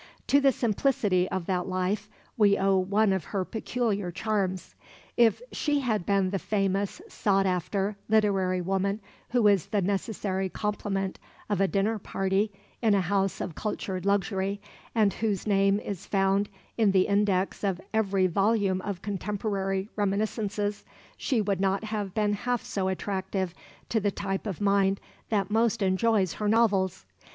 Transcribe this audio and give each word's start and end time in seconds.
To 0.25 0.41
the 0.41 0.51
simplicity 0.51 1.29
of 1.29 1.45
that 1.45 1.67
life 1.67 2.09
we 2.35 2.57
owe 2.57 2.75
one 2.75 3.13
of 3.13 3.25
her 3.25 3.45
peculiar 3.45 4.09
charms. 4.11 4.73
If 5.15 5.43
she 5.51 5.81
had 5.81 6.07
been 6.07 6.31
the 6.31 6.39
famous, 6.39 7.03
sought 7.07 7.45
after 7.45 7.95
literary 8.09 8.61
woman 8.61 8.99
who 9.29 9.45
is 9.47 9.67
the 9.67 9.79
necessary 9.83 10.49
complement 10.49 11.19
of 11.51 11.61
a 11.61 11.67
dinner 11.67 11.99
party 11.99 12.51
in 12.81 12.95
a 12.95 13.01
house 13.01 13.39
of 13.39 13.53
cultured 13.53 14.03
luxury, 14.07 14.59
and 14.95 15.13
whose 15.13 15.45
name 15.45 15.79
is 15.79 16.07
found 16.07 16.49
in 16.79 16.89
the 16.93 17.01
index 17.05 17.63
of 17.63 17.79
every 17.93 18.25
volume 18.25 18.81
of 18.81 19.03
contemporary 19.03 19.87
reminiscences, 19.95 20.83
she 21.15 21.41
would 21.41 21.61
not 21.61 21.83
have 21.83 22.15
been 22.15 22.33
half 22.33 22.63
so 22.65 22.87
attractive 22.87 23.53
to 23.89 23.99
the 23.99 24.09
type 24.09 24.47
of 24.47 24.59
mind 24.61 24.99
that 25.29 25.51
most 25.51 25.83
enjoys 25.83 26.33
her 26.33 26.47
novels. 26.49 27.05